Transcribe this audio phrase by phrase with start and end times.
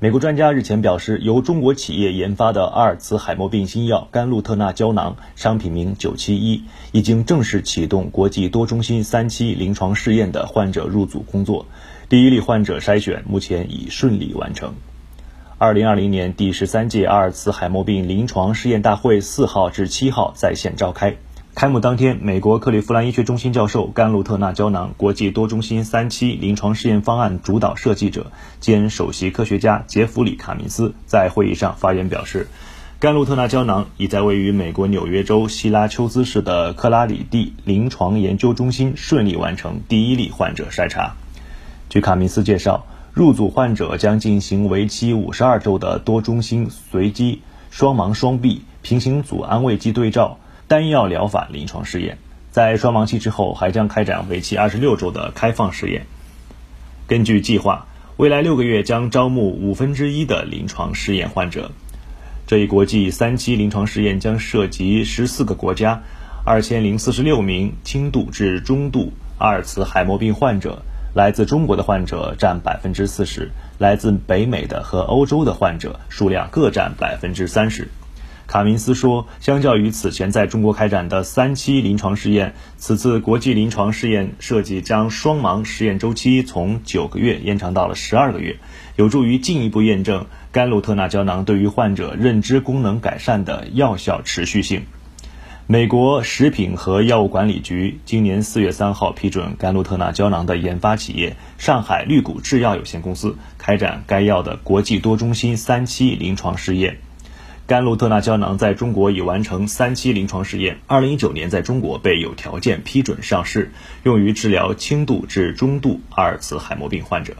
[0.00, 11.66] 美国专家日前表示，由中国企业研发的阿尔茨海默病新药甘露特钠胶囊（商品名九七一）已经正式启动国际多中心三期临床试验的患者入组工作，
[12.08, 14.72] 第一例患者筛选目前已顺利完成。
[15.58, 21.16] 二零二零年第十三届阿尔茨海默病临床试验大会四号至七号在线召开。
[21.58, 28.30] 开幕当天，美国克利夫兰医学中心教授、甘露特纳胶囊国际多中心三期临床试验方案主导设计者
[28.60, 32.46] 兼首席科学家杰弗里·卡明斯在会议上发言表示，
[33.00, 41.16] 甘露特纳胶囊已在位于美国纽约州希拉丘兹市的克拉里蒂临床研究中心顺利完成第一例患者筛查。
[41.90, 50.38] 据卡明斯介绍，入组患者将进行为期五十二周的多中心随机双盲双臂平行组安慰剂对照。
[50.68, 52.18] 单药疗法临床试验，
[52.50, 56.04] 在双盲期之后还将开展为期二十六周的开放试验。
[57.06, 57.86] 根据计划，
[58.18, 61.70] 未来六个月将招募五分之一的临床试验患者。
[62.46, 66.02] 这一国际三期临床试验将涉及十四个国家，
[66.44, 70.82] 二千零四十六名轻度至中度阿尔茨海默病患者。
[71.14, 77.88] 来自中国的患者占百分之四十，来自北美的和欧洲的患者数量各占百分之三十。
[78.48, 88.56] 卡明斯说，相较于此前在中国开展的三期临床试验，此次国际临床试验设计将双盲试验周期从九个月延长到了十二个月，
[88.96, 94.86] 有助于进一步验证甘露特钠胶囊对于患者认知功能改善的药效持续性。
[95.66, 106.96] 美国食品和药物管理局今年四月三号批准甘露特钠胶囊的研发企业上海绿谷制药有限公司开展该药的国际多中心三期临床试验。
[107.68, 113.72] 甘露特钠胶囊在中国已完成三期临床试验，二零一九年在中国被有条件批准上市，
[114.04, 117.34] 用于治疗轻度至中度阿尔茨海默病患者。